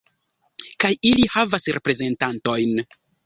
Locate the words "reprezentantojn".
1.77-2.73